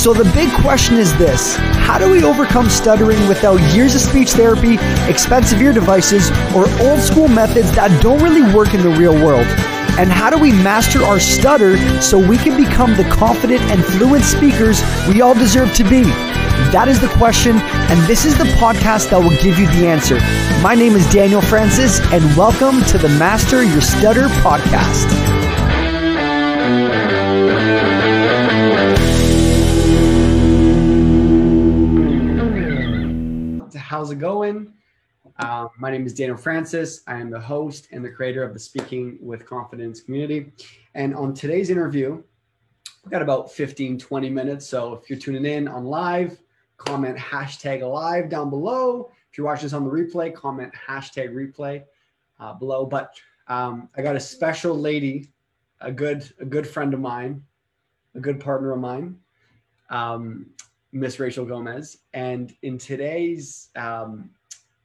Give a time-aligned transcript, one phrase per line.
[0.00, 4.30] So, the big question is this How do we overcome stuttering without years of speech
[4.30, 9.12] therapy, expensive ear devices, or old school methods that don't really work in the real
[9.12, 9.46] world?
[9.98, 14.24] And how do we master our stutter so we can become the confident and fluent
[14.24, 16.04] speakers we all deserve to be?
[16.72, 20.16] That is the question, and this is the podcast that will give you the answer.
[20.62, 25.39] My name is Daniel Francis, and welcome to the Master Your Stutter podcast.
[33.90, 34.72] How's it going?
[35.40, 37.00] Uh, my name is Daniel Francis.
[37.08, 40.52] I am the host and the creator of the Speaking with Confidence community.
[40.94, 42.22] And on today's interview,
[43.02, 44.64] we've got about 15, 20 minutes.
[44.64, 46.40] So if you're tuning in on live,
[46.76, 49.10] comment hashtag live down below.
[49.28, 51.82] If you're watching this on the replay, comment hashtag replay
[52.38, 52.86] uh, below.
[52.86, 53.16] But
[53.48, 55.32] um, I got a special lady,
[55.80, 57.42] a good, a good friend of mine,
[58.14, 59.18] a good partner of mine,
[59.90, 60.46] um,
[60.92, 61.98] Miss Rachel Gomez.
[62.14, 64.30] And in today's um,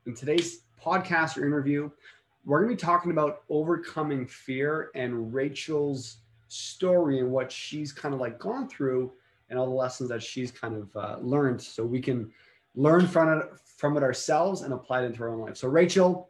[0.06, 1.90] in today's podcast or interview,
[2.46, 8.14] we're going to be talking about overcoming fear and Rachel's story and what she's kind
[8.14, 9.12] of like gone through
[9.50, 12.32] and all the lessons that she's kind of uh, learned so we can
[12.76, 15.58] learn from it from it ourselves and apply it into our own life.
[15.58, 16.30] So Rachel,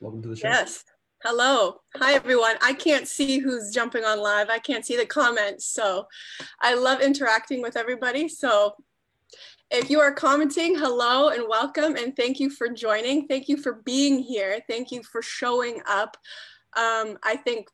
[0.00, 0.48] welcome to the show.
[0.48, 0.84] Yes.
[1.22, 1.80] Hello.
[1.96, 2.56] Hi everyone.
[2.60, 4.50] I can't see who's jumping on live.
[4.50, 5.64] I can't see the comments.
[5.66, 6.06] So
[6.60, 8.28] I love interacting with everybody.
[8.28, 8.74] So
[9.70, 13.26] if you are commenting, hello and welcome, and thank you for joining.
[13.26, 14.60] Thank you for being here.
[14.68, 16.16] Thank you for showing up.
[16.76, 17.68] Um, I think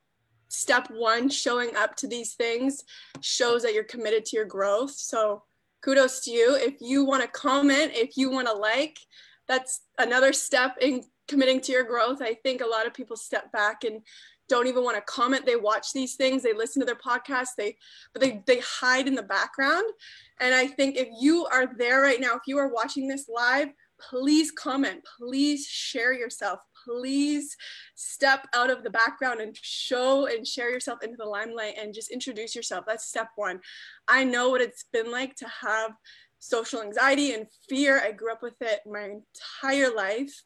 [0.49, 2.85] step one, showing up to these things,
[3.21, 4.93] shows that you're committed to your growth.
[4.93, 5.43] So
[5.83, 6.55] kudos to you.
[6.55, 8.99] If you want to comment, if you want to like,
[9.49, 12.23] that's another step in committing to your growth.
[12.23, 14.01] I think a lot of people step back and
[14.51, 15.47] don't even want to comment.
[15.47, 17.77] They watch these things, they listen to their podcasts, they
[18.13, 19.87] but they they hide in the background.
[20.41, 23.69] And I think if you are there right now, if you are watching this live,
[24.01, 27.57] please comment, please share yourself, please
[27.95, 32.11] step out of the background and show and share yourself into the limelight and just
[32.11, 32.85] introduce yourself.
[32.87, 33.61] That's step one.
[34.09, 35.93] I know what it's been like to have
[36.39, 38.01] social anxiety and fear.
[38.01, 40.43] I grew up with it my entire life.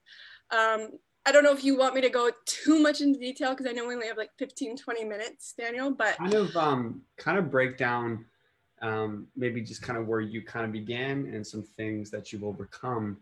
[0.50, 0.90] Um,
[1.26, 3.72] I don't know if you want me to go too much into detail because I
[3.72, 7.50] know we only have like 15, 20 minutes, Daniel, but kind of um kind of
[7.50, 8.24] break down
[8.82, 12.44] um maybe just kind of where you kind of began and some things that you've
[12.44, 13.16] overcome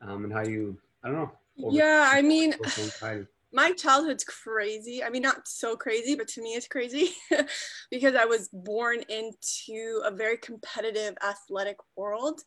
[0.00, 1.32] um and how you I don't know.
[1.56, 2.54] Yeah, I mean
[3.52, 5.02] my childhood's crazy.
[5.04, 7.10] I mean, not so crazy, but to me it's crazy
[7.90, 12.40] because I was born into a very competitive athletic world.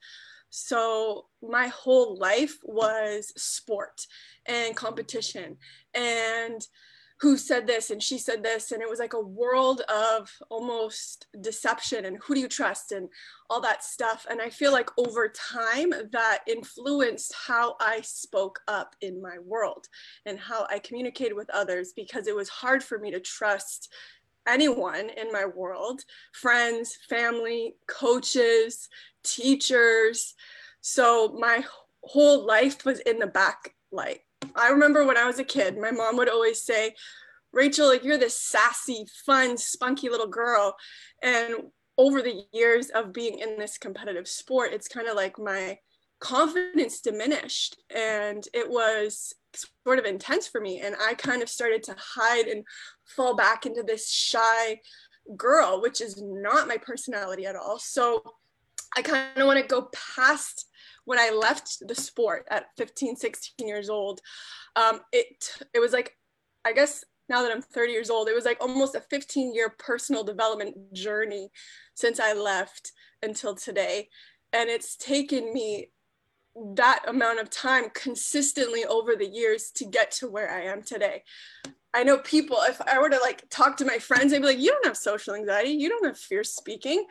[0.55, 4.07] So my whole life was sport
[4.45, 5.57] and competition.
[5.93, 6.65] And
[7.19, 7.91] who said this?
[7.91, 8.71] And she said this.
[8.71, 13.09] And it was like a world of almost deception and who do you trust and
[13.49, 14.25] all that stuff.
[14.29, 19.87] And i feel like over time that influenced how i spoke up in my world
[20.25, 23.93] and how i communicated with others because it was hard for me to trust
[24.47, 26.01] anyone in my world
[26.33, 28.89] friends family coaches
[29.25, 30.35] teachers.
[30.81, 31.63] So my
[32.03, 34.19] whole life was in the backlight.
[34.55, 36.93] I remember when I was a kid, my mom would always say,
[37.51, 40.75] Rachel, like you're this sassy, fun, spunky little girl.
[41.23, 41.55] And
[41.97, 45.79] over the years of being in this competitive sport, it's kind of like my
[46.19, 50.81] confidence diminished and it was sort of intense for me.
[50.81, 52.63] And I kind of started to hide and
[53.05, 54.79] fall back into this shy
[55.35, 57.79] girl, which is not my personality at all.
[57.79, 58.23] So
[58.95, 60.67] I kind of want to go past
[61.05, 64.21] when I left the sport at 15, 16 years old.
[64.75, 66.17] Um, it it was like,
[66.63, 69.73] I guess now that I'm 30 years old, it was like almost a 15 year
[69.77, 71.49] personal development journey
[71.95, 72.91] since I left
[73.23, 74.09] until today.
[74.53, 75.89] And it's taken me
[76.75, 81.23] that amount of time consistently over the years to get to where I am today.
[81.93, 84.59] I know people, if I were to like talk to my friends, they'd be like,
[84.59, 87.05] you don't have social anxiety, you don't have fear speaking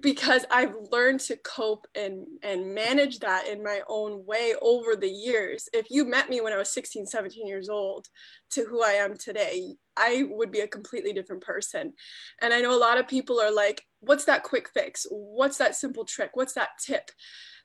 [0.00, 5.08] because I've learned to cope and and manage that in my own way over the
[5.08, 5.68] years.
[5.72, 8.06] If you met me when I was 16, 17 years old
[8.50, 11.94] to who I am today, I would be a completely different person.
[12.40, 15.06] And I know a lot of people are like, what's that quick fix?
[15.10, 16.30] What's that simple trick?
[16.34, 17.10] What's that tip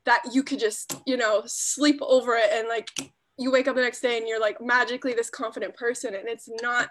[0.06, 2.90] that you could just, you know, sleep over it and like
[3.38, 6.50] you wake up the next day and you're like magically this confident person and it's
[6.62, 6.90] not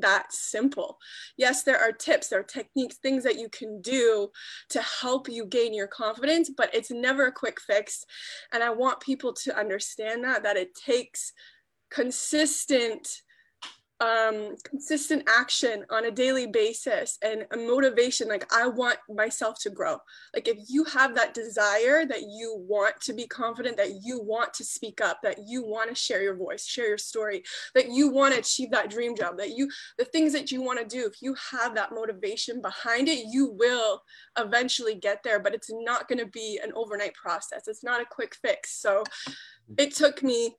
[0.00, 0.98] that simple.
[1.36, 4.30] Yes, there are tips, there are techniques, things that you can do
[4.70, 8.04] to help you gain your confidence, but it's never a quick fix.
[8.52, 11.32] And I want people to understand that that it takes
[11.90, 13.22] consistent
[14.02, 19.70] um, consistent action on a daily basis and a motivation like i want myself to
[19.70, 19.98] grow.
[20.34, 24.52] Like if you have that desire that you want to be confident that you want
[24.54, 27.44] to speak up that you want to share your voice share your story
[27.74, 30.80] that you want to achieve that dream job that you the things that you want
[30.80, 34.02] to do if you have that motivation behind it you will
[34.36, 37.68] eventually get there but it's not going to be an overnight process.
[37.68, 38.80] It's not a quick fix.
[38.80, 39.04] So
[39.78, 40.56] it took me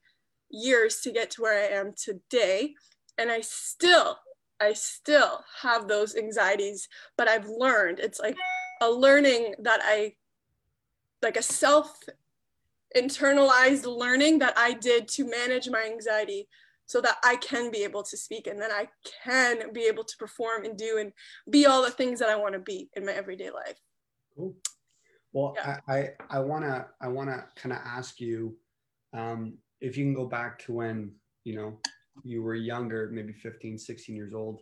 [0.50, 2.76] years to get to where i am today
[3.18, 4.18] and I still
[4.60, 6.88] I still have those anxieties,
[7.18, 8.38] but I've learned it's like
[8.82, 10.14] a learning that I
[11.22, 12.00] like a self
[12.96, 16.48] internalized learning that I did to manage my anxiety
[16.86, 18.88] so that I can be able to speak and then I
[19.24, 21.12] can be able to perform and do and
[21.50, 23.80] be all the things that I want to be in my everyday life.
[24.36, 24.56] Cool.
[25.32, 25.80] Well, yeah.
[25.88, 28.56] I, I, I wanna I wanna kind of ask you
[29.14, 31.12] um, if you can go back to when
[31.44, 31.80] you know
[32.24, 34.62] you were younger, maybe 15, 16 years old,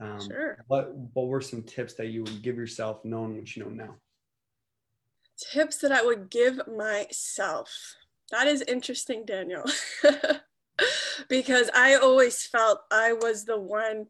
[0.00, 0.64] um, sure.
[0.66, 3.94] what, what were some tips that you would give yourself knowing what you know now?
[5.52, 7.70] Tips that I would give myself.
[8.30, 9.64] That is interesting, Daniel.
[11.28, 14.06] because I always felt I was the one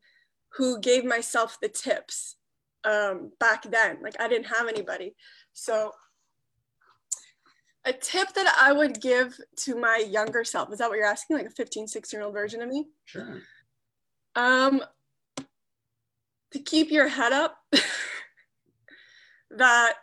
[0.56, 2.37] who gave myself the tips
[2.84, 3.99] um, back then.
[4.02, 5.14] Like I didn't have anybody.
[5.52, 5.93] So
[7.84, 11.37] a tip that I would give to my younger self, is that what you're asking?
[11.37, 12.87] Like a 15, 16 year old version of me?
[13.05, 13.40] Sure.
[14.37, 14.82] Um,
[16.52, 17.56] to keep your head up,
[19.50, 19.94] that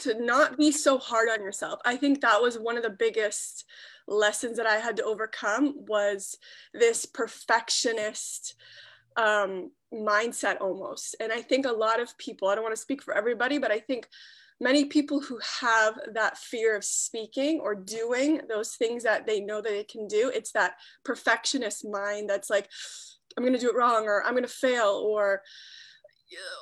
[0.00, 1.80] to not be so hard on yourself.
[1.84, 3.64] I think that was one of the biggest
[4.08, 6.36] lessons that I had to overcome was
[6.74, 8.54] this perfectionist
[9.16, 11.16] um, mindset almost.
[11.20, 13.70] And I think a lot of people, I don't want to speak for everybody, but
[13.70, 14.08] I think
[14.60, 19.60] many people who have that fear of speaking or doing those things that they know
[19.60, 20.74] that they can do it's that
[21.04, 22.68] perfectionist mind that's like
[23.36, 25.42] i'm going to do it wrong or i'm going to fail or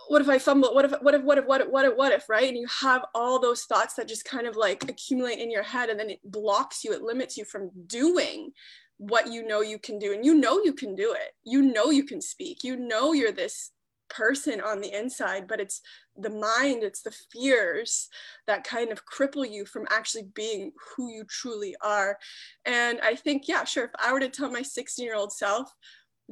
[0.08, 0.75] what if i fumble?
[0.75, 2.49] What if what if what if what if what if what if right?
[2.49, 5.88] And you have all those thoughts that just kind of like accumulate in your head
[5.88, 8.52] and then it blocks you it limits you from doing
[8.99, 11.32] what you know you can do and you know you can do it.
[11.44, 12.62] You know you can speak.
[12.62, 13.70] You know you're this
[14.16, 15.81] person on the inside, but it's
[16.16, 18.08] the mind, it's the fears
[18.46, 22.19] that kind of cripple you from actually being who you truly are.
[22.64, 25.72] And I think, yeah, sure, if I were to tell my 16 year old self,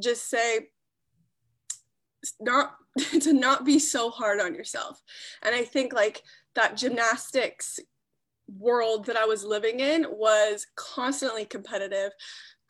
[0.00, 0.68] just say,
[2.40, 2.76] not
[3.20, 5.00] to not be so hard on yourself.
[5.42, 6.22] And I think like
[6.54, 7.80] that gymnastics
[8.58, 12.12] world that I was living in was constantly competitive,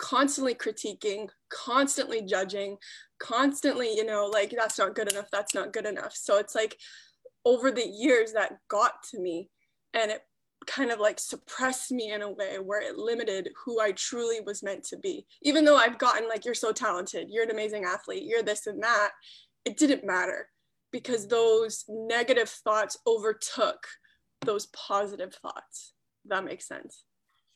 [0.03, 2.77] constantly critiquing, constantly judging,
[3.21, 6.13] constantly, you know, like that's not good enough, that's not good enough.
[6.15, 6.77] So it's like
[7.45, 9.49] over the years that got to me
[9.95, 10.23] and it
[10.67, 14.63] kind of like suppressed me in a way where it limited who I truly was
[14.63, 15.25] meant to be.
[15.43, 18.83] Even though I've gotten like, you're so talented, you're an amazing athlete, you're this and
[18.83, 19.11] that,
[19.65, 20.49] it didn't matter
[20.91, 23.87] because those negative thoughts overtook
[24.41, 25.93] those positive thoughts.
[26.27, 27.05] That makes sense.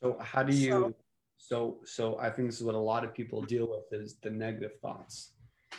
[0.01, 0.95] So how do you so,
[1.37, 4.29] so so I think this is what a lot of people deal with is the
[4.29, 5.33] negative thoughts.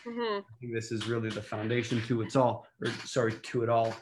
[0.07, 0.39] Mm-hmm.
[0.39, 3.95] I think this is really the foundation to it all, or sorry, to it all,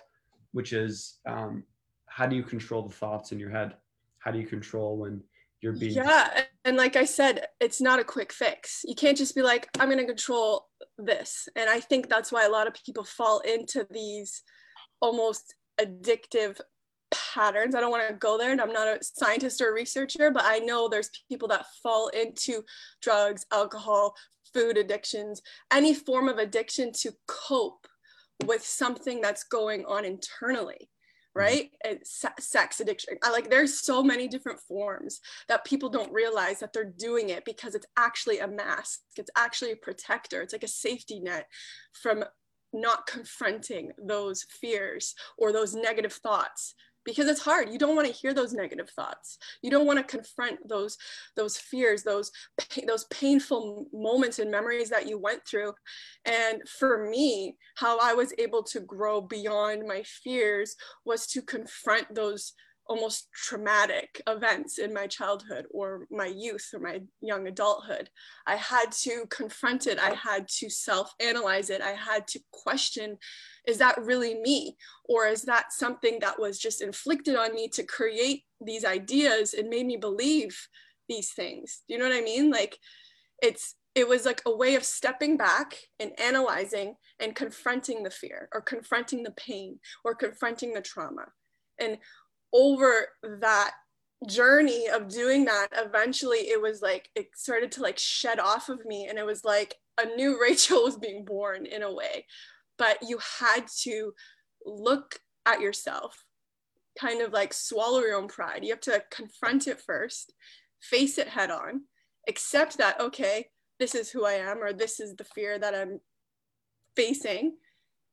[0.53, 1.65] which is um,
[2.07, 3.75] how do you control the thoughts in your head?
[4.19, 5.23] How do you control when
[5.61, 9.35] you're being yeah and like i said it's not a quick fix you can't just
[9.35, 10.67] be like i'm going to control
[10.99, 14.43] this and i think that's why a lot of people fall into these
[15.01, 16.61] almost addictive
[17.37, 17.75] patterns.
[17.75, 20.45] I don't want to go there and I'm not a scientist or a researcher, but
[20.47, 22.65] I know there's people that fall into
[23.03, 24.15] drugs, alcohol,
[24.55, 27.87] food addictions, any form of addiction to cope
[28.47, 30.91] with something that's going on internally
[31.37, 31.39] mm-hmm.
[31.39, 31.71] right
[32.39, 36.85] sex addiction I like there's so many different forms that people don't realize that they're
[36.85, 41.19] doing it because it's actually a mask it's actually a protector it's like a safety
[41.19, 41.47] net
[41.95, 42.25] from
[42.75, 46.75] not confronting those fears or those negative thoughts
[47.07, 47.71] because it's hard.
[47.71, 49.39] You don't want to hear those negative thoughts.
[49.63, 50.99] You don't want to confront those
[51.37, 52.31] those fears those
[52.87, 55.73] those painful moments and memories that you went through.
[56.27, 62.13] And for me how i was able to grow beyond my fears was to confront
[62.15, 62.53] those
[62.89, 68.09] almost traumatic events in my childhood or my youth or my young adulthood.
[68.47, 69.99] I had to confront it.
[69.99, 71.81] I had to self analyze it.
[71.81, 73.19] I had to question
[73.67, 74.77] is that really me?
[75.05, 79.69] Or is that something that was just inflicted on me to create these ideas and
[79.69, 80.57] made me believe
[81.09, 81.83] these things?
[81.89, 82.51] Do you know what I mean?
[82.51, 82.79] Like
[83.43, 88.49] it's, it was like a way of stepping back and analyzing and confronting the fear
[88.53, 91.27] or confronting the pain or confronting the trauma.
[91.81, 91.99] And
[92.53, 93.09] over
[93.41, 93.73] that
[94.27, 98.83] journey of doing that eventually it was like it started to like shed off of
[98.87, 102.27] me and it was like a new rachel was being born in a way.
[102.79, 104.13] But you had to
[104.65, 106.25] look at yourself
[106.99, 108.65] kind of like swallow your own pride.
[108.65, 110.33] You have to confront it first
[110.81, 111.83] face it head on
[112.29, 113.47] accept that okay
[113.79, 116.01] this is who i am or this is the fear that i'm
[116.97, 117.57] facing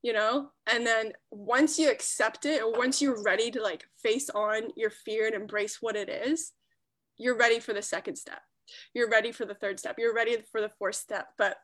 [0.03, 0.49] you know?
[0.71, 4.91] And then once you accept it or once you're ready to like face on your
[4.91, 6.51] fear and embrace what it is
[7.17, 8.41] you're ready for the second step.
[8.93, 9.95] You're ready for the third step.
[9.97, 11.27] You're ready for the fourth step.
[11.37, 11.57] But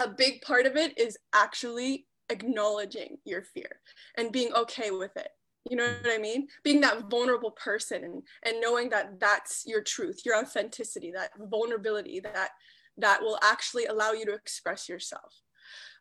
[0.00, 3.80] a big part of it is actually acknowledging your fear
[4.16, 5.28] and being okay with it.
[5.70, 6.48] You know what i mean?
[6.64, 12.18] Being that vulnerable person and, and knowing that that's your truth your authenticity that vulnerability
[12.20, 12.50] that
[12.98, 15.32] that will actually allow you to express yourself.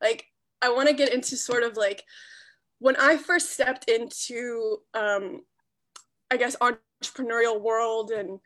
[0.02, 0.26] Like
[0.62, 2.04] I want to get into sort of like
[2.80, 5.42] when I first stepped into, um,
[6.32, 8.40] I guess, entrepreneurial world and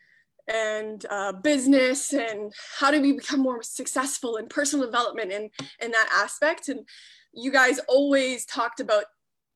[0.48, 5.50] and uh, business and how do we become more successful and personal development and
[5.82, 6.70] in that aspect.
[6.70, 6.88] And
[7.34, 9.06] you guys always talked about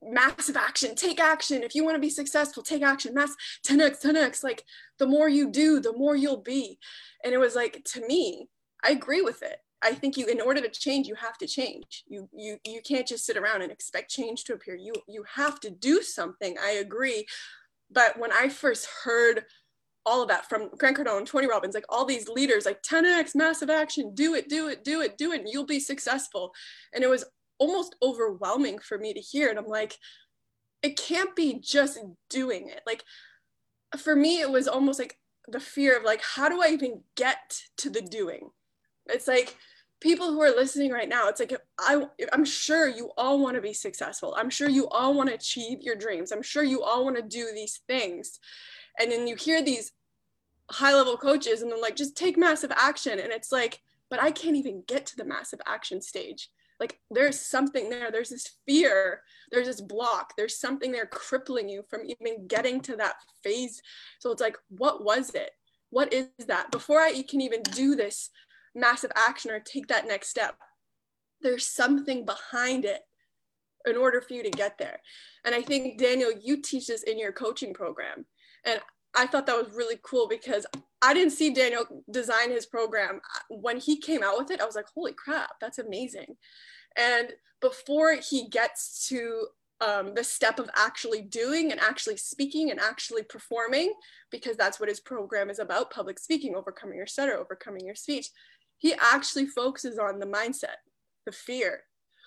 [0.01, 1.61] massive action, take action.
[1.61, 3.35] If you want to be successful, take action, mass
[3.67, 4.43] 10x, 10x.
[4.43, 4.63] Like
[4.97, 6.79] the more you do, the more you'll be.
[7.23, 8.47] And it was like, to me,
[8.83, 9.57] I agree with it.
[9.81, 12.03] I think you, in order to change, you have to change.
[12.07, 14.75] You you you can't just sit around and expect change to appear.
[14.75, 16.57] You you have to do something.
[16.62, 17.25] I agree,
[17.89, 19.45] but when I first heard
[20.05, 23.36] all of that from Grant Cardone, and Tony Robbins, like all these leaders, like 10x,
[23.36, 26.51] massive action, do it, do it, do it, do it, and you'll be successful.
[26.93, 27.25] And it was
[27.59, 29.50] almost overwhelming for me to hear.
[29.50, 29.98] And I'm like,
[30.81, 32.81] it can't be just doing it.
[32.88, 33.03] Like
[33.98, 35.17] for me, it was almost like
[35.48, 38.50] the fear of like, how do I even get to the doing?
[39.08, 39.56] It's like
[40.00, 43.62] people who are listening right now, it's like I I'm sure you all want to
[43.62, 44.36] be successful.
[44.38, 46.32] I'm sure you all want to achieve your dreams.
[46.32, 48.39] I'm sure you all want to do these things.
[49.00, 49.91] And then you hear these
[50.72, 54.32] high level coaches and they're like just take massive action and it's like but I
[54.32, 56.50] can't even get to the massive action stage.
[56.79, 58.10] Like there's something there.
[58.12, 59.22] There's this fear.
[59.51, 60.34] There's this block.
[60.38, 63.82] There's something there crippling you from even getting to that phase.
[64.20, 65.51] So it's like, what was it?
[65.89, 66.72] What is that?
[66.72, 68.29] Before I can even do this
[68.75, 70.55] massive action or take that next step.
[71.41, 73.01] There's something behind it
[73.85, 74.99] in order for you to get there.
[75.45, 78.25] And I think, Daniel, you teach this in your coaching program.
[78.65, 78.79] And
[79.15, 80.65] I thought that was really cool because
[81.01, 83.21] I didn't see Daniel design his program.
[83.49, 86.35] When he came out with it, I was like, holy crap, that's amazing.
[86.97, 89.47] And before he gets to
[89.81, 93.93] um, the step of actually doing and actually speaking and actually performing,
[94.29, 98.27] because that's what his program is about public speaking, overcoming your stutter, overcoming your speech
[98.79, 100.79] he actually focuses on the mindset,
[101.25, 101.83] the fear,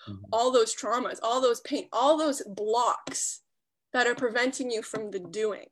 [0.07, 0.23] mm-hmm.
[0.31, 3.41] all those traumas, all those pain, all those blocks
[3.91, 5.65] that are preventing you from the doing.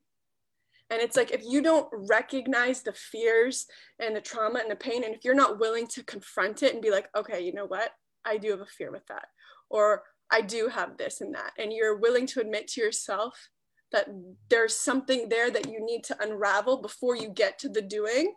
[0.89, 3.65] And it's like if you don't recognize the fears
[3.99, 6.81] and the trauma and the pain, and if you're not willing to confront it and
[6.81, 7.91] be like, okay, you know what?
[8.25, 9.27] I do have a fear with that.
[9.69, 11.51] Or I do have this and that.
[11.57, 13.49] And you're willing to admit to yourself
[13.93, 14.07] that
[14.49, 18.33] there's something there that you need to unravel before you get to the doing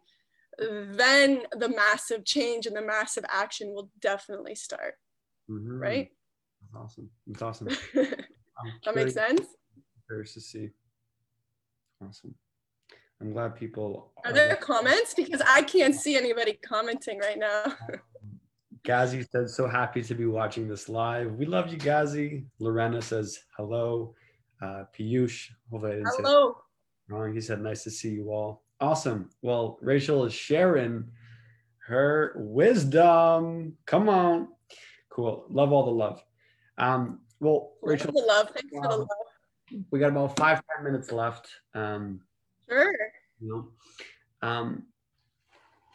[0.58, 4.94] then the massive change and the massive action will definitely start.
[5.50, 5.78] Mm-hmm.
[5.78, 6.11] Right?
[6.61, 7.11] That's awesome.
[7.26, 7.68] That's awesome.
[8.84, 9.46] that makes sense?
[10.08, 10.70] Curious to see.
[12.02, 12.34] Awesome.
[13.20, 17.64] I'm glad people are, are there comments because I can't see anybody commenting right now.
[18.84, 21.37] Gazi said, so happy to be watching this live.
[21.37, 22.44] We love you, Gazi.
[22.58, 24.14] Lorena says, hello.
[24.61, 26.56] Uh, Piyush, hello.
[27.08, 27.32] Wrong.
[27.32, 28.63] He said, nice to see you all.
[28.80, 29.30] Awesome.
[29.42, 31.10] Well, Rachel is sharing
[31.86, 33.76] her wisdom.
[33.86, 34.48] Come on.
[35.10, 35.46] Cool.
[35.48, 36.22] Love all the love.
[36.78, 38.12] Um, well, Rachel.
[38.12, 38.50] the love.
[38.50, 39.08] Thanks for the love.
[39.90, 41.48] We got about five, ten minutes left.
[41.74, 42.20] Um,
[42.68, 42.94] sure.
[43.40, 43.48] You
[44.42, 44.86] know, um,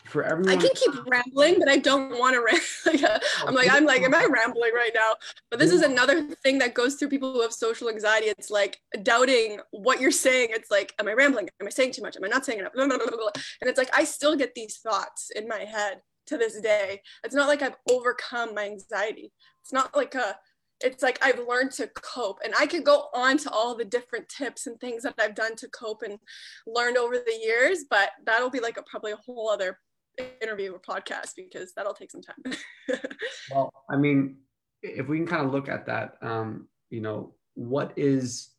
[0.09, 0.57] for everyone.
[0.57, 2.41] I can keep rambling, but I don't want to
[2.89, 3.05] ramble.
[3.05, 5.13] Uh, oh, I'm like, I'm like, am I rambling right now?
[5.49, 8.27] But this is another thing that goes through people who have social anxiety.
[8.27, 10.49] It's like doubting what you're saying.
[10.51, 11.49] It's like, am I rambling?
[11.61, 12.17] Am I saying too much?
[12.17, 12.73] Am I not saying enough?
[12.75, 17.01] And it's like, I still get these thoughts in my head to this day.
[17.23, 19.31] It's not like I've overcome my anxiety.
[19.61, 20.37] It's not like a,
[20.81, 22.39] it's like I've learned to cope.
[22.43, 25.55] And I could go on to all the different tips and things that I've done
[25.57, 26.17] to cope and
[26.65, 29.77] learned over the years, but that'll be like a, probably a whole other
[30.41, 32.53] interview or podcast because that'll take some time.
[33.51, 34.37] well, I mean,
[34.81, 38.49] if we can kind of look at that, um, you know, what is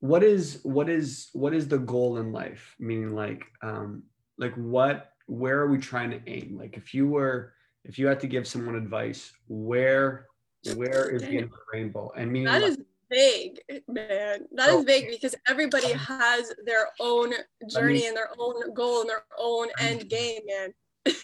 [0.00, 2.74] what is what is what is the goal in life?
[2.78, 4.02] Meaning like um
[4.38, 6.56] like what where are we trying to aim?
[6.58, 7.52] Like if you were
[7.84, 10.26] if you had to give someone advice, where
[10.74, 12.12] where is the rainbow?
[12.16, 12.78] And meaning that like, is
[13.10, 14.46] vague, man.
[14.52, 14.78] That oh.
[14.78, 17.32] is vague because everybody has their own
[17.70, 21.14] journey me, and their own goal and their own end game, man.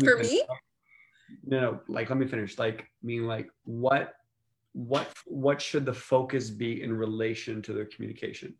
[0.00, 0.42] For me?
[1.44, 2.58] No, no, like let me finish.
[2.58, 4.14] Like, I mean, like what
[4.72, 8.54] what what should the focus be in relation to their communication?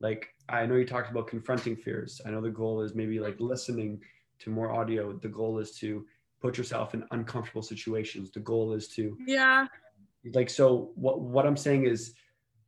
[0.00, 2.20] Like I know you talked about confronting fears.
[2.24, 4.00] I know the goal is maybe like listening
[4.40, 5.12] to more audio.
[5.12, 6.04] The goal is to
[6.40, 8.30] put yourself in uncomfortable situations.
[8.30, 9.66] The goal is to yeah.
[10.34, 12.14] Like so, what what I'm saying is,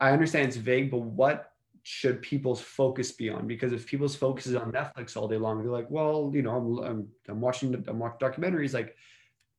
[0.01, 3.47] I understand it's vague, but what should people's focus be on?
[3.47, 6.51] Because if people's focus is on Netflix all day long, they're like, well, you know,
[6.51, 8.75] I'm I'm, I'm watching I'm watching documentaries.
[8.75, 8.95] Like,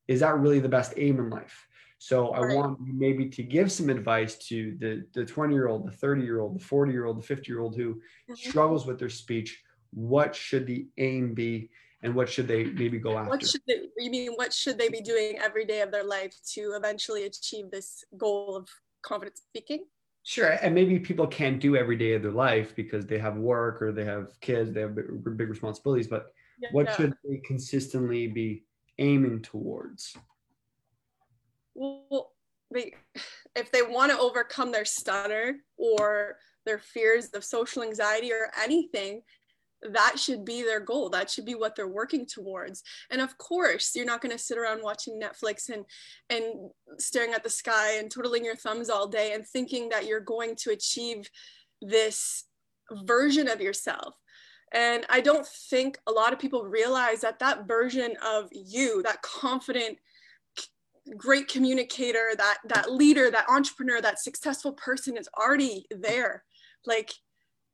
[0.08, 1.68] is that really the best aim in life?
[1.98, 5.92] So I want maybe to give some advice to the the 20 year old, the
[5.92, 8.34] 30 year old, the 40 year old, the 50 year old who mm-hmm.
[8.36, 9.62] struggles with their speech.
[9.92, 11.70] What should the aim be?
[12.02, 13.30] And what should they maybe go after?
[13.30, 16.34] What should they, you mean what should they be doing every day of their life
[16.54, 18.70] to eventually achieve this goal of
[19.02, 19.86] confident speaking?
[20.24, 23.82] Sure, and maybe people can't do every day of their life because they have work
[23.82, 26.08] or they have kids, they have big, responsibilities.
[26.08, 26.28] But
[26.62, 26.96] yeah, what yeah.
[26.96, 28.64] should they consistently be
[28.98, 30.16] aiming towards?
[31.74, 32.34] Well,
[32.72, 32.94] they,
[33.56, 39.22] if they want to overcome their stutter or their fears of social anxiety or anything,
[39.82, 41.10] that should be their goal.
[41.10, 42.84] That should be what they're working towards.
[43.10, 45.86] And of course you're not going to sit around watching netflix and
[46.30, 50.20] and staring at the sky and twiddling your thumbs all day and thinking that you're
[50.20, 51.30] going to achieve
[51.82, 52.46] this
[53.04, 54.16] version of yourself.
[54.74, 59.22] And i don't think a lot of people realize that that version of you that
[59.22, 59.98] confident
[61.18, 66.44] great communicator that that leader that entrepreneur that successful person is already there.
[66.86, 67.12] Like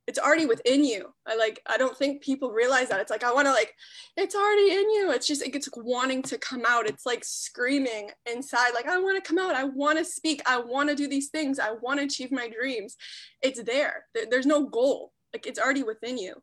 [0.08, 1.14] it's already within you.
[1.26, 3.00] I like I don't think people realize that.
[3.00, 3.74] It's like I want to like
[4.18, 5.12] it's already in you.
[5.12, 6.88] It's just it's like wanting to come out.
[6.88, 9.56] It's like screaming inside like I want to come out.
[9.56, 10.42] I want to speak.
[10.46, 11.60] I want to do these things.
[11.60, 12.96] I want to achieve my dreams.
[13.42, 14.06] It's there.
[14.30, 15.12] There's no goal.
[15.34, 16.36] Like it's already within you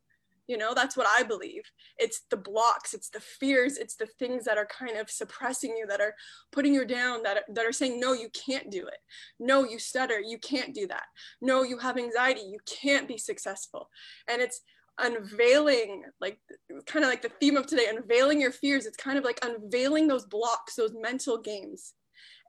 [0.47, 1.63] you know that's what i believe.
[1.97, 5.85] It's the blocks it's the fears it's the things that are kind of suppressing you
[5.87, 6.15] that are
[6.51, 8.99] putting you down that are, that are saying no you can't do it.
[9.39, 10.19] No you stutter.
[10.19, 11.03] You can't do that.
[11.41, 12.41] No you have anxiety.
[12.41, 13.89] You can't be successful.
[14.29, 14.61] And it's
[14.99, 16.37] unveiling like
[16.85, 18.85] kind of like the theme of today unveiling your fears.
[18.85, 21.93] It's kind of like unveiling those blocks those mental games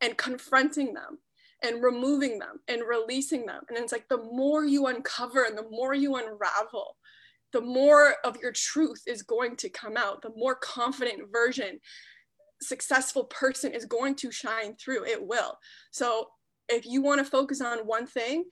[0.03, 1.19] and confronting them
[1.63, 3.63] and removing them and releasing them.
[3.69, 6.97] And it's like the more you uncover and the more you unravel
[7.55, 11.79] the more of your truth is going to come out, the more confident version,
[12.61, 15.07] successful person is going to shine through.
[15.07, 15.57] It will.
[15.93, 16.27] So
[16.69, 18.45] if you want to focus on one thing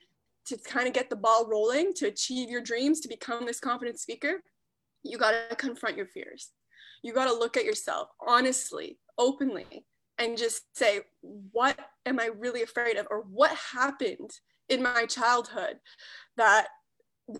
[0.45, 3.99] to kind of get the ball rolling, to achieve your dreams, to become this confident
[3.99, 4.41] speaker,
[5.03, 6.51] you got to confront your fears.
[7.03, 9.85] You got to look at yourself honestly, openly,
[10.17, 13.07] and just say, what am I really afraid of?
[13.11, 14.31] Or what happened
[14.69, 15.79] in my childhood
[16.37, 16.67] that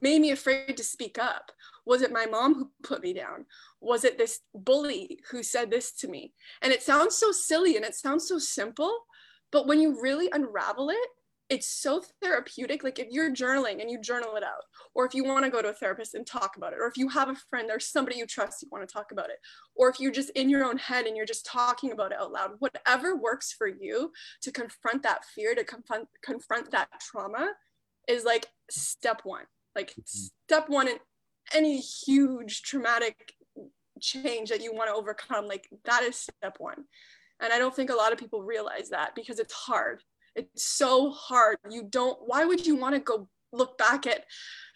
[0.02, 1.52] made me afraid to speak up?
[1.86, 3.46] Was it my mom who put me down?
[3.82, 6.34] Was it this bully who said this to me?
[6.62, 8.96] And it sounds so silly and it sounds so simple,
[9.52, 11.10] but when you really unravel it,
[11.50, 12.84] it's so therapeutic.
[12.84, 14.64] Like if you're journaling and you journal it out,
[14.96, 16.98] or if you want to go to a therapist and talk about it, or if
[16.98, 19.38] you have a friend or somebody you trust, you want to talk about it,
[19.76, 22.32] or if you're just in your own head and you're just talking about it out
[22.32, 27.52] loud, whatever works for you to confront that fear, to confront confront that trauma,
[28.08, 30.28] is like step one like mm-hmm.
[30.48, 30.98] step one in
[31.54, 33.34] any huge traumatic
[34.00, 36.86] change that you want to overcome like that is step one.
[37.40, 40.04] And i don't think a lot of people realize that because it's hard.
[40.36, 41.58] It's so hard.
[41.70, 44.26] You don't why would you want to go look back at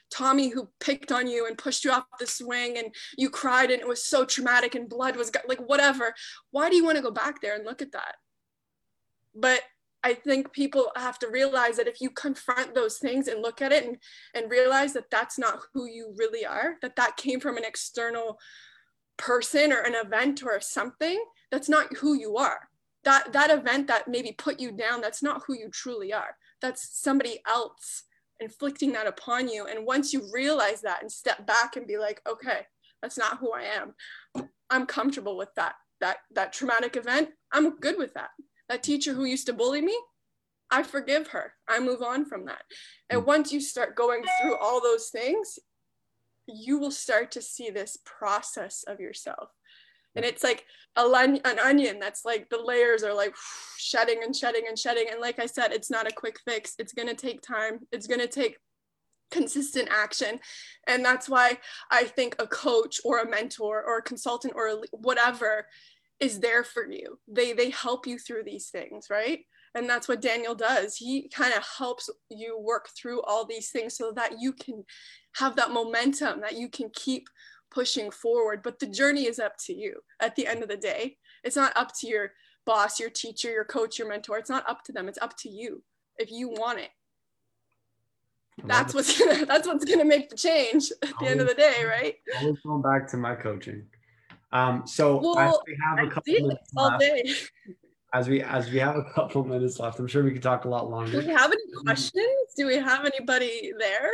[0.10, 3.81] tommy who picked on you and pushed you off the swing and you cried and
[3.81, 6.13] it was so traumatic and blood was like whatever.
[6.51, 8.15] Why do you want to go back there and look at that?
[9.36, 9.62] But
[10.03, 13.71] I think people have to realize that if you confront those things and look at
[13.71, 13.97] it and,
[14.33, 18.39] and realize that that's not who you really are, that that came from an external
[19.17, 22.69] person or an event or something, that's not who you are.
[23.03, 26.36] That, that event that maybe put you down, that's not who you truly are.
[26.62, 28.03] That's somebody else
[28.39, 29.65] inflicting that upon you.
[29.65, 32.67] And once you realize that and step back and be like, okay,
[33.01, 34.47] that's not who I am.
[34.69, 35.75] I'm comfortable with that.
[35.99, 38.29] That that traumatic event, I'm good with that
[38.69, 39.97] that teacher who used to bully me,
[40.69, 41.53] I forgive her.
[41.67, 42.63] I move on from that.
[43.10, 43.27] And hmm.
[43.27, 45.60] once you start going through all those things,
[46.47, 49.49] you will start to see this process of yourself.
[50.15, 53.36] And it's like a an onion that's like the layers are like
[53.77, 55.08] shedding and shedding and shedding.
[55.12, 56.73] And like I said, it's not a quick fix.
[56.80, 57.82] It's going to take time.
[57.91, 58.58] It's going to take
[59.30, 60.39] consistent action.
[60.88, 61.60] And that's why
[61.91, 65.67] I think a coach or a mentor or a consultant or a, whatever
[66.19, 67.19] is there for you.
[67.27, 69.41] They they help you through these things, right?
[69.75, 70.95] And that's what Daniel does.
[70.95, 74.84] He kind of helps you work through all these things so that you can
[75.36, 77.27] have that momentum, that you can keep
[77.69, 78.62] pushing forward.
[78.63, 81.17] But the journey is up to you at the end of the day.
[81.43, 82.32] It's not up to your
[82.65, 84.38] boss, your teacher, your coach, your mentor.
[84.38, 85.08] It's not up to them.
[85.08, 85.84] It's up to you
[86.17, 86.89] if you want it.
[88.63, 91.53] That's what's gonna that's what's gonna make the change at the always, end of the
[91.53, 92.15] day, right?
[92.41, 93.86] Always going back to my coaching.
[94.51, 97.03] Um, so well, as we have a couple minutes left,
[98.13, 100.69] as we as we have a couple minutes left, I'm sure we could talk a
[100.69, 101.21] lot longer.
[101.21, 102.53] Do we have any questions?
[102.55, 104.12] Do we have anybody there?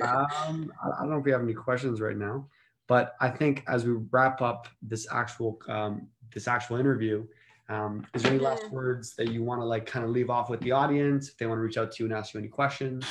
[0.00, 2.48] um, I don't know if we have any questions right now,
[2.86, 7.26] but I think as we wrap up this actual um, this actual interview,
[7.68, 8.74] um, is there any last mm-hmm.
[8.74, 11.46] words that you want to like kind of leave off with the audience if they
[11.46, 13.06] want to reach out to you and ask you any questions?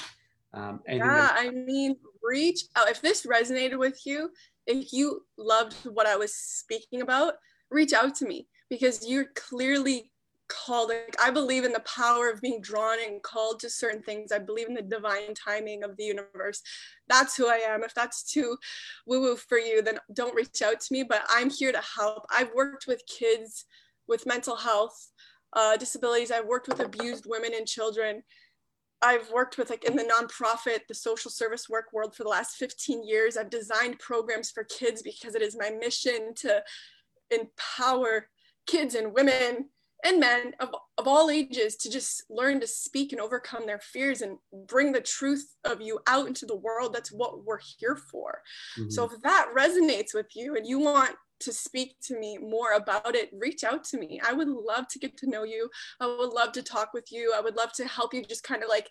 [0.53, 2.89] Um, yeah, I mean, reach out.
[2.89, 4.31] If this resonated with you,
[4.67, 7.35] if you loved what I was speaking about,
[7.69, 10.11] reach out to me because you're clearly
[10.47, 10.89] called.
[10.89, 14.31] Like, I believe in the power of being drawn and called to certain things.
[14.31, 16.61] I believe in the divine timing of the universe.
[17.07, 17.83] That's who I am.
[17.83, 18.57] If that's too
[19.07, 21.03] woo woo for you, then don't reach out to me.
[21.03, 22.25] But I'm here to help.
[22.29, 23.65] I've worked with kids
[24.07, 25.11] with mental health
[25.53, 26.31] uh, disabilities.
[26.31, 28.23] I've worked with abused women and children.
[29.01, 32.57] I've worked with like in the nonprofit, the social service work world for the last
[32.57, 33.35] 15 years.
[33.35, 36.63] I've designed programs for kids because it is my mission to
[37.31, 38.27] empower
[38.67, 39.69] kids and women
[40.03, 44.21] and men of, of all ages to just learn to speak and overcome their fears
[44.21, 44.37] and
[44.67, 46.93] bring the truth of you out into the world.
[46.93, 48.41] That's what we're here for.
[48.79, 48.89] Mm-hmm.
[48.89, 53.15] So if that resonates with you and you want to speak to me more about
[53.15, 54.19] it, reach out to me.
[54.25, 55.69] I would love to get to know you.
[55.99, 57.33] I would love to talk with you.
[57.35, 58.89] I would love to help you just kind of like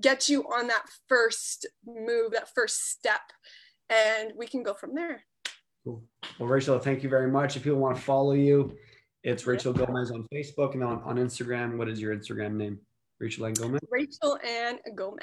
[0.00, 3.20] get you on that first move, that first step,
[3.90, 5.24] and we can go from there.
[5.84, 6.02] Cool.
[6.38, 7.56] Well, Rachel, thank you very much.
[7.56, 8.76] If people want to follow you,
[9.22, 11.76] it's Rachel Gomez on Facebook and on, on Instagram.
[11.76, 12.78] What is your Instagram name?
[13.20, 13.80] Rachel Ann Gomez?
[13.90, 15.22] Rachel Ann Gomez.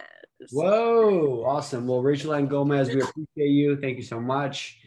[0.51, 1.88] Whoa, awesome.
[1.88, 3.77] Well, Rachel Ann Gomez, we appreciate you.
[3.79, 4.81] Thank you so much.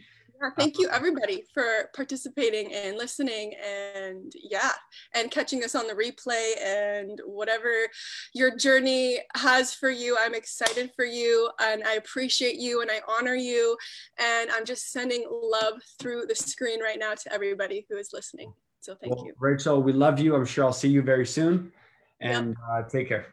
[0.57, 4.71] Thank you everybody for participating and listening and yeah,
[5.13, 7.87] and catching us on the replay and whatever
[8.33, 10.17] your journey has for you.
[10.19, 13.77] I'm excited for you and I appreciate you and I honor you.
[14.19, 18.53] And I'm just sending love through the screen right now to everybody who is listening.
[18.79, 19.33] So thank well, you.
[19.39, 20.35] Rachel, we love you.
[20.35, 21.71] I'm sure I'll see you very soon.
[22.19, 22.57] And yep.
[22.71, 23.27] uh, take care.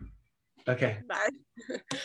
[0.69, 0.99] Okay.
[1.09, 1.29] Bye.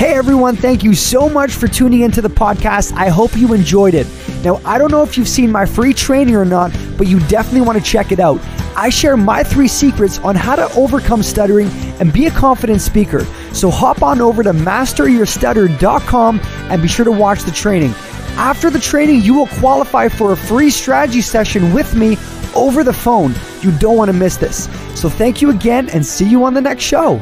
[0.00, 2.94] Hey everyone, thank you so much for tuning into the podcast.
[2.94, 4.06] I hope you enjoyed it.
[4.42, 7.60] Now, I don't know if you've seen my free training or not, but you definitely
[7.60, 8.40] want to check it out.
[8.74, 11.68] I share my three secrets on how to overcome stuttering
[12.00, 13.26] and be a confident speaker.
[13.52, 17.90] So hop on over to masteryourstutter.com and be sure to watch the training.
[18.38, 22.16] After the training, you will qualify for a free strategy session with me
[22.56, 23.34] over the phone.
[23.60, 24.64] You don't want to miss this.
[24.98, 27.20] So thank you again and see you on the next show.